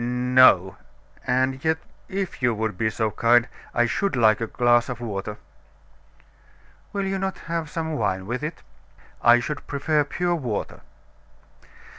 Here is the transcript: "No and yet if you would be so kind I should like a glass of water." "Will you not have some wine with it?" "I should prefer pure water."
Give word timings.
"No 0.03 0.77
and 1.27 1.63
yet 1.63 1.77
if 2.09 2.41
you 2.41 2.55
would 2.55 2.75
be 2.75 2.89
so 2.89 3.11
kind 3.11 3.47
I 3.71 3.85
should 3.85 4.15
like 4.15 4.41
a 4.41 4.47
glass 4.47 4.89
of 4.89 4.99
water." 4.99 5.37
"Will 6.91 7.05
you 7.05 7.19
not 7.19 7.37
have 7.45 7.69
some 7.69 7.93
wine 7.93 8.25
with 8.25 8.41
it?" 8.41 8.63
"I 9.21 9.39
should 9.39 9.67
prefer 9.67 10.03
pure 10.03 10.33
water." 10.33 10.81